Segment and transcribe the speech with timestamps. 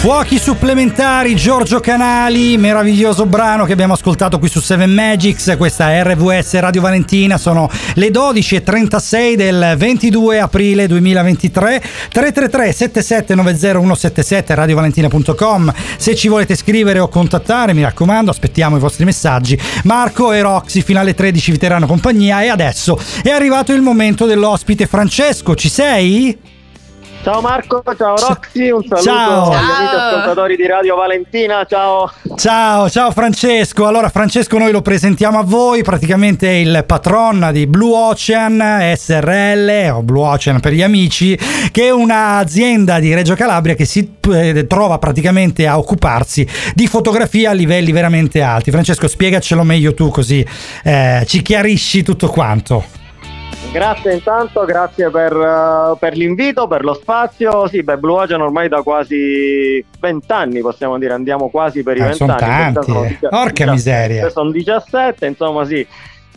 [0.00, 6.02] Fuochi supplementari, Giorgio Canali, meraviglioso brano che abbiamo ascoltato qui su Seven Magics, questa è
[6.02, 11.82] RVS Radio Valentina, sono le 12.36 del 22 aprile 2023,
[12.12, 19.04] 333 7790 177 radiovalentina.com, se ci volete scrivere o contattare mi raccomando aspettiamo i vostri
[19.04, 23.82] messaggi, Marco e Roxy fino alle 13 vi terranno compagnia e adesso è arrivato il
[23.82, 26.58] momento dell'ospite Francesco, ci sei?
[27.22, 29.50] Ciao Marco, ciao Roxy, un saluto Ciao.
[29.50, 32.10] agli amici ascoltatori di Radio Valentina, ciao.
[32.34, 33.86] Ciao, ciao Francesco.
[33.86, 35.82] Allora, Francesco, noi lo presentiamo a voi.
[35.82, 41.38] Praticamente è il patron di Blue Ocean SRL o Blue Ocean per gli amici,
[41.70, 47.50] che è un'azienda di Reggio Calabria che si eh, trova praticamente a occuparsi di fotografia
[47.50, 48.70] a livelli veramente alti.
[48.70, 50.44] Francesco, spiegacelo meglio tu, così
[50.84, 52.98] eh, ci chiarisci tutto quanto.
[53.72, 57.68] Grazie intanto, grazie per, eh, per l'invito, per lo spazio.
[57.68, 62.00] Sì, beh, Blue Ocean ormai da quasi 20 anni, possiamo dire, andiamo quasi per i
[62.00, 62.40] Eh, 20 sono anni.
[62.72, 63.18] tanti, Sono eh.
[63.20, 64.28] Porca 17, miseria.
[64.30, 65.86] Sono 17, insomma sì.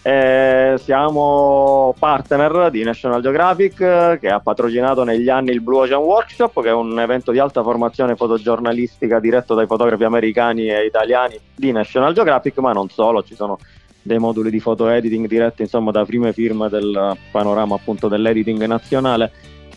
[0.00, 6.00] Eh, siamo partner di National Geographic eh, che ha patrocinato negli anni il Blue Ocean
[6.00, 11.38] Workshop che è un evento di alta formazione fotogiornalistica diretto dai fotografi americani e italiani
[11.54, 13.58] di National Geographic ma non solo, ci sono
[14.08, 19.30] dei moduli di foto editing diretti insomma da prime firme del panorama appunto dell'editing nazionale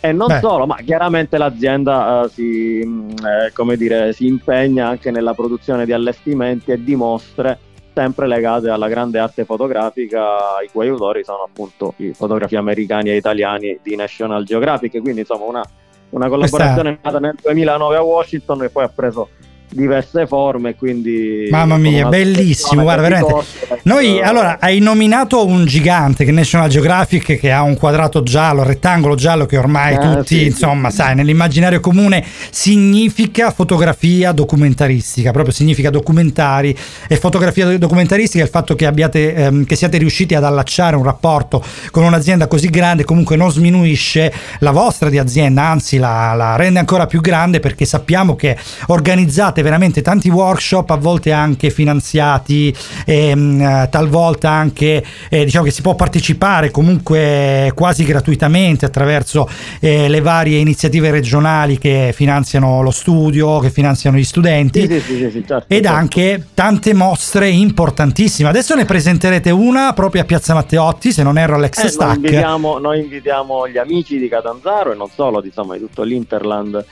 [0.00, 0.38] e non Beh.
[0.40, 5.84] solo, ma chiaramente l'azienda eh, si, mh, eh, come dire, si impegna anche nella produzione
[5.84, 7.58] di allestimenti e di mostre
[7.94, 13.16] sempre legate alla grande arte fotografica, i cui autori sono appunto i fotografi americani e
[13.16, 15.00] italiani di National Geographic.
[15.00, 15.62] Quindi insomma una,
[16.10, 19.30] una collaborazione nata nel 2009 a Washington e poi ha preso
[19.76, 20.74] diverse forme.
[20.74, 23.32] Quindi Mamma mia, bellissimo, guarda, veramente.
[23.32, 28.22] costo, Noi, eh, allora, hai nominato un gigante che National Geographic che ha un quadrato
[28.22, 30.96] giallo, rettangolo giallo che ormai Eh, tutti, sì, insomma, sì.
[30.96, 36.76] sai, nell'immaginario comune significa fotografia documentaristica, proprio significa documentari
[37.08, 41.62] e fotografia documentaristica il fatto che abbiate ehm, che siate riusciti ad allacciare un rapporto
[41.90, 46.78] con un'azienda così grande comunque non sminuisce la vostra di azienda, anzi la, la rende
[46.78, 48.56] ancora più grande perché sappiamo che
[48.86, 52.72] organizzate veramente tanti workshop, a volte anche finanziati,
[53.04, 59.48] ehm, eh, talvolta anche eh, diciamo che si può partecipare comunque quasi gratuitamente attraverso
[59.80, 64.86] eh, le varie iniziative regionali che finanziano lo studio, che finanziano gli studenti.
[64.86, 65.98] Sì, sì, sì, certo, Ed certo.
[65.98, 68.48] anche tante mostre importantissime.
[68.48, 72.14] Adesso ne presenterete una proprio a Piazza Matteotti, se non erro all'ex Eh, noi, Stack.
[72.14, 76.84] invitiamo, noi invitiamo gli amici di Catanzaro e non solo, insomma, di tutto l'Interland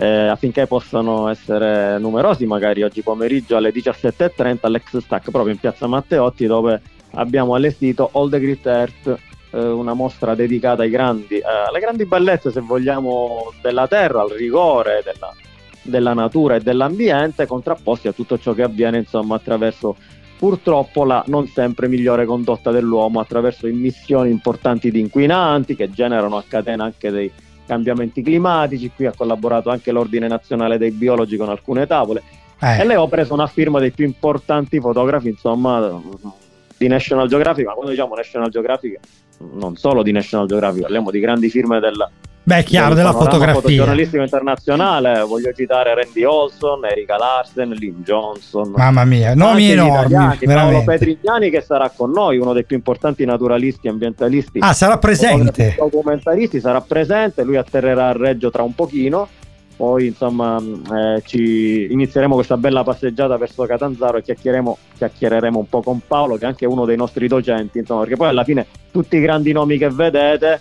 [0.00, 5.88] eh, affinché possano essere numerosi, magari oggi pomeriggio alle 17.30 all'ex Stack, proprio in piazza
[5.88, 6.80] Matteotti, dove
[7.14, 9.18] abbiamo allestito All the Great Earth,
[9.50, 14.30] eh, una mostra dedicata ai grandi, eh, alle grandi bellezze, se vogliamo, della terra, al
[14.30, 15.34] rigore della,
[15.82, 19.96] della natura e dell'ambiente, contrapposti a tutto ciò che avviene, insomma, attraverso
[20.38, 26.44] purtroppo la non sempre migliore condotta dell'uomo attraverso immissioni importanti di inquinanti che generano a
[26.46, 27.28] catena anche dei
[27.68, 28.90] cambiamenti climatici.
[28.96, 32.22] Qui ha collaborato anche l'Ordine Nazionale dei Biologi con alcune tavole
[32.60, 36.02] Eh, e lei ho preso una firma dei più importanti fotografi, insomma,
[36.78, 38.98] di National Geographic, ma quando diciamo National Geographic
[39.52, 42.08] non solo di National Geographic, parliamo di grandi firme del,
[42.42, 43.54] beh, chiaro, del della fotografia.
[43.54, 50.38] fotogiornalistico internazionale, voglio citare Randy Olson, Erika Larsen, Lynn Johnson, Mamma mia, nomi enormi, italiani,
[50.44, 50.84] Paolo.
[50.84, 54.58] Petrignani che sarà con noi, uno dei più importanti naturalisti e ambientalisti.
[54.60, 55.76] Ah, sarà presente.
[55.78, 59.28] Documentaristi sarà presente, lui atterrerà a Reggio tra un pochino.
[59.78, 66.00] Poi insomma eh, ci inizieremo questa bella passeggiata verso Catanzaro e chiacchiereremo un po' con
[66.04, 69.20] Paolo che è anche uno dei nostri docenti, insomma, perché poi alla fine tutti i
[69.20, 70.60] grandi nomi che vedete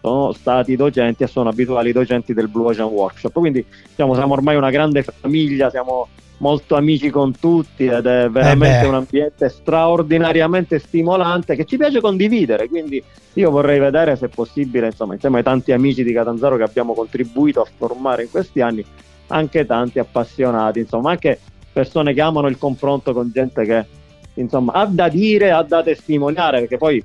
[0.00, 3.32] sono stati docenti e sono abituali docenti del Blue Ocean Workshop.
[3.32, 8.82] Quindi diciamo, siamo ormai una grande famiglia, siamo molto amici con tutti ed è veramente
[8.82, 8.86] beh.
[8.86, 12.68] un ambiente straordinariamente stimolante che ci piace condividere.
[12.68, 13.02] Quindi
[13.34, 17.60] io vorrei vedere se possibile, insomma, insieme ai tanti amici di Catanzaro che abbiamo contribuito
[17.60, 18.84] a formare in questi anni,
[19.28, 21.38] anche tanti appassionati, insomma, anche
[21.72, 23.86] persone che amano il confronto con gente che
[24.34, 27.04] insomma ha da dire, ha da testimoniare, perché poi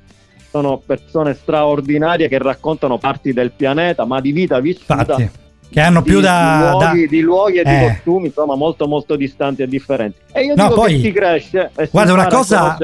[0.53, 4.93] sono persone straordinarie che raccontano parti del pianeta, ma di vita vissuta.
[4.99, 5.29] Infatti,
[5.71, 7.87] che hanno più di, da, di da- luoghi, di luoghi e di Eh.
[7.87, 11.71] costumi insomma molto molto distanti e differenti e io No, dico poi- che si cresce
[11.75, 12.77] e Guarda, una cosa-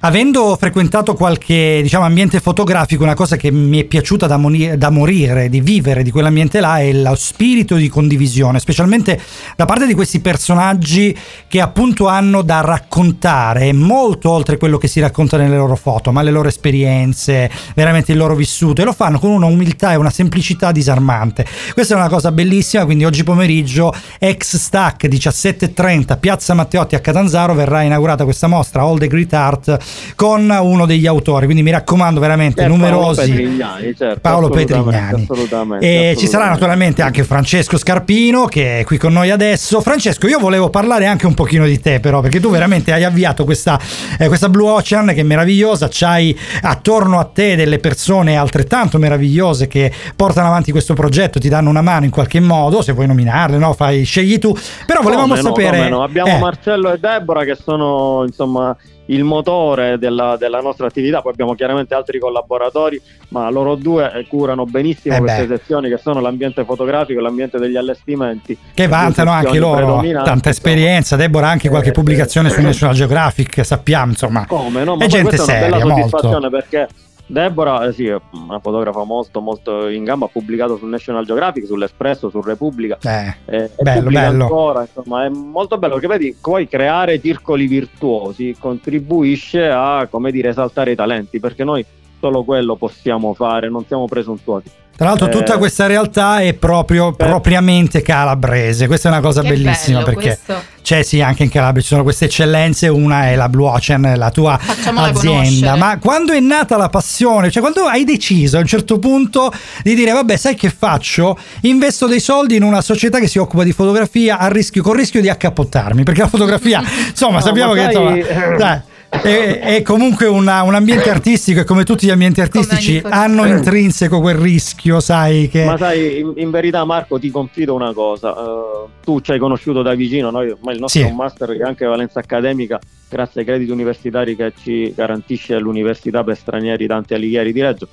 [0.00, 4.90] Avendo frequentato qualche diciamo, ambiente fotografico, una cosa che mi è piaciuta da, moni- da,
[4.90, 9.20] morire, di vivere di quell'ambiente là, è lo spirito di condivisione, specialmente
[9.56, 11.16] da parte di questi personaggi
[11.48, 16.22] che appunto hanno da raccontare molto oltre quello che si racconta nelle loro foto, ma
[16.22, 20.10] le loro esperienze, veramente il loro vissuto, e lo fanno con una umiltà e una
[20.10, 21.44] semplicità disarmante.
[21.74, 27.52] Questa è una cosa bellissima, quindi oggi pomeriggio, ex stack 17.30, Piazza Matteotti a Catanzaro,
[27.54, 31.44] verrà inaugurata questa mostra All the Great Art con uno degli autori.
[31.44, 33.20] Quindi mi raccomando, veramente certo, numerosi.
[33.20, 33.94] Paolo Petrignani.
[33.96, 35.22] Certo, Paolo Petrignani.
[35.22, 36.16] Assolutamente, e assolutamente.
[36.16, 39.80] ci sarà naturalmente anche Francesco Scarpino che è qui con noi adesso.
[39.80, 43.44] Francesco, io volevo parlare anche un pochino di te, però, perché tu veramente hai avviato
[43.44, 43.78] questa,
[44.18, 45.88] eh, questa Blue Ocean che è meravigliosa.
[45.90, 51.70] C'hai attorno a te delle persone altrettanto meravigliose che portano avanti questo progetto, ti danno
[51.70, 52.82] una mano in qualche modo.
[52.82, 53.72] Se vuoi nominarle, no?
[53.72, 54.56] Fai, scegli tu.
[54.86, 55.88] Però volevamo come sapere.
[55.88, 56.02] No, no.
[56.02, 56.38] Abbiamo eh.
[56.38, 58.76] Marcello e Deborah che sono insomma
[59.08, 64.64] il motore della, della, nostra attività, poi abbiamo chiaramente altri collaboratori, ma loro due curano
[64.64, 68.56] benissimo eh queste sezioni che sono l'ambiente fotografico l'ambiente degli allestimenti.
[68.74, 73.64] Che vantano anche loro tanta esperienza, Deborah anche qualche eh, pubblicazione eh, su National Geographic,
[73.64, 74.46] sappiamo insomma.
[74.46, 74.96] Come no?
[74.96, 76.08] Ma è gente seria, è una bella molto.
[76.08, 76.88] soddisfazione perché
[77.28, 81.66] Deborah, eh sì, è una fotografa molto molto in gamba, ha pubblicato su National Geographic,
[81.66, 82.98] sull'Espresso, su Repubblica.
[83.02, 84.44] Eh, eh, bello, bello.
[84.44, 90.48] Ancora, insomma, è molto bello perché vedi, poi creare circoli virtuosi contribuisce a, come dire,
[90.48, 91.84] esaltare i talenti, perché noi
[92.18, 94.77] solo quello possiamo fare, non siamo presuntuosi.
[94.98, 97.28] Tra l'altro tutta eh, questa realtà è proprio per...
[97.28, 100.64] propriamente calabrese, questa è una cosa che bellissima bello, perché questo.
[100.82, 104.30] c'è sì anche in Calabria ci sono queste eccellenze, una è la Blue Ocean, la
[104.32, 105.78] tua Facciamola azienda, conoscere.
[105.78, 109.52] ma quando è nata la passione, cioè quando hai deciso a un certo punto
[109.84, 113.62] di dire vabbè sai che faccio, investo dei soldi in una società che si occupa
[113.62, 117.82] di fotografia a rischio, con rischio di accappottarmi, perché la fotografia insomma No, sappiamo che
[117.82, 118.80] sai- insomma, dai,
[119.10, 124.20] è, è comunque una- un ambiente artistico e come tutti gli ambienti artistici hanno intrinseco
[124.20, 125.64] quel rischio, sai che...
[125.64, 129.82] Ma sai, in, in verità Marco ti confido una cosa, eh, tu ci hai conosciuto
[129.82, 131.06] da vicino, noi ormai il nostro Sì.
[131.06, 132.78] è un master che è anche valenza accademica,
[133.08, 137.88] grazie ai crediti universitari che ci garantisce l'Università per Stranieri Dante Alighieri di Reggio.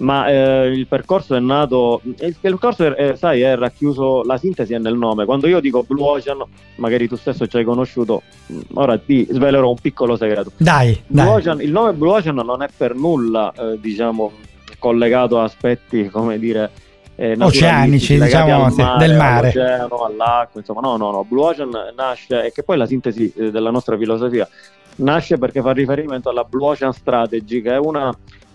[0.00, 4.72] Ma eh, il percorso è nato, il percorso è, è, sai, è racchiuso, la sintesi
[4.72, 5.26] è nel nome.
[5.26, 6.42] Quando io dico Blue Ocean,
[6.76, 10.52] magari tu stesso ci hai conosciuto, mh, ora ti svelerò un piccolo segreto.
[10.56, 11.34] Dai, Blue dai.
[11.34, 14.32] Ocean- il nome Blue Ocean non è per nulla, eh, diciamo,
[14.78, 16.70] collegato a aspetti, come dire,
[17.16, 19.50] eh, Oceanici, diciamo, mare, del mare.
[19.50, 21.24] all'oceano, all'acqua, insomma, no, no, no.
[21.28, 24.48] Blue Ocean nasce, e che poi è la sintesi eh, della nostra filosofia,
[24.96, 28.10] nasce perché fa riferimento alla Blue Ocean Strategy, che è una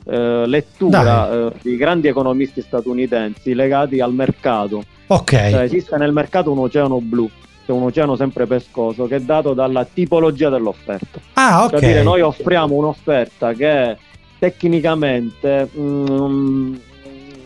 [0.07, 4.84] eh, lettura eh, di grandi economisti statunitensi legati al mercato.
[5.07, 5.31] Ok.
[5.31, 7.30] Cioè, esiste nel mercato un oceano blu,
[7.66, 11.19] che è un oceano sempre pescoso, che è dato dalla tipologia dell'offerta.
[11.34, 11.72] Ah, ok.
[11.72, 13.98] Cioè dire, noi offriamo un'offerta che
[14.38, 16.75] tecnicamente mm,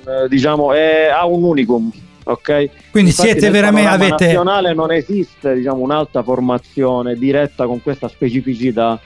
[0.05, 1.91] eh, diciamo è, ha un unicum.
[2.23, 2.69] ok?
[2.91, 8.99] Quindi Infatti siete veramente avete nazionale non esiste diciamo, un'alta formazione diretta con questa specificità.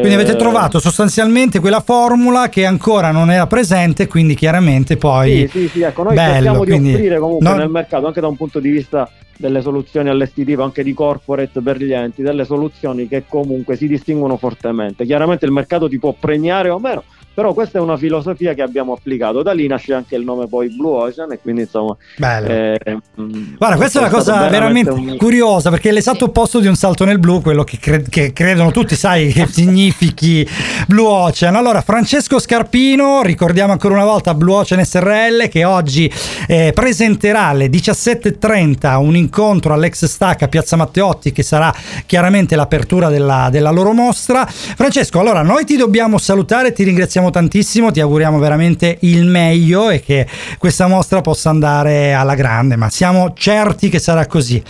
[0.00, 5.48] Quindi avete Eh, trovato sostanzialmente quella formula che ancora non era presente, quindi chiaramente poi
[5.48, 8.28] Sì, sì, sì, ecco, noi Bello, cerchiamo di offrire comunque non- nel mercato, anche da
[8.28, 13.08] un punto di vista delle soluzioni allestitive, anche di corporate per gli enti, delle soluzioni
[13.08, 15.04] che comunque si distinguono fortemente.
[15.04, 17.02] Chiaramente il mercato ti può premiare o meno,
[17.34, 19.42] però questa è una filosofia che abbiamo applicato.
[19.42, 21.96] Da lì nasce anche il nome poi Blue Ocean e quindi insomma...
[22.16, 22.48] bello.
[22.48, 22.78] eh,
[23.20, 26.76] mm, Guarda, questa è una cosa veramente un- curiosa perché è l'esatto opposto di un
[26.76, 30.48] salto nel blu, quello che, cre- che credono tutti, sai, che significhi
[30.86, 31.56] Blue Ocean.
[31.56, 36.10] Allora, Francesco Scarpino, ricordiamo ancora una volta Blue Ocean SRL che oggi
[36.46, 41.74] eh, presenterà alle 17.30 un incontro all'ex Stack a Piazza Matteotti che sarà
[42.06, 44.46] chiaramente l'apertura della, della loro mostra.
[44.46, 50.00] Francesco, allora noi ti dobbiamo salutare, ti ringraziamo tantissimo, ti auguriamo veramente il meglio e
[50.00, 50.26] che
[50.58, 54.62] questa mostra possa andare alla grande, ma siamo certi che sarà così.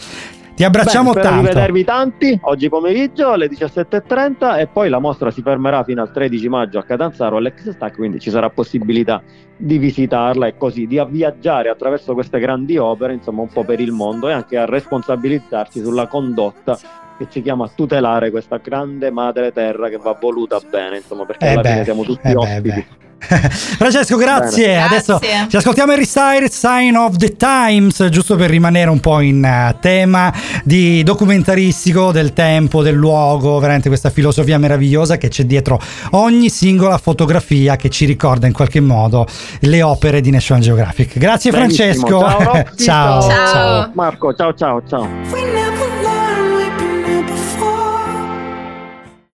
[0.55, 1.49] Ti abbracciamo Bene, spero tanto.
[1.49, 6.13] di vedervi tanti oggi pomeriggio alle 17.30 e poi la mostra si fermerà fino al
[6.13, 9.21] 13 maggio a Catanzaro all'ex Stack, quindi ci sarà possibilità
[9.57, 13.91] di visitarla e così di viaggiare attraverso queste grandi opere, insomma un po' per il
[13.91, 16.79] mondo e anche a responsabilizzarsi sulla condotta
[17.19, 21.45] che ci chiama a tutelare questa grande madre terra che va voluta bene, insomma, perché
[21.47, 22.69] Eh alla beh, fine siamo tutti eh beh, ospiti.
[22.71, 23.03] beh.
[23.27, 24.67] Francesco, grazie.
[24.67, 24.83] Bene.
[24.83, 25.47] Adesso Grazie.
[25.49, 29.77] ci ascoltiamo Harry Styles, Sign of the Times, giusto per rimanere un po' in eh,
[29.81, 30.31] tema
[30.63, 35.81] di documentaristico del tempo, del luogo, veramente questa filosofia meravigliosa che c'è dietro
[36.11, 39.27] ogni singola fotografia che ci ricorda in qualche modo
[39.61, 41.17] le opere di National Geographic.
[41.17, 42.19] Grazie Benissimo.
[42.21, 42.21] Francesco.
[42.21, 43.21] Ciao, Roxy, ciao.
[43.23, 43.91] Ciao.
[43.95, 45.24] Marco, ciao ciao ciao.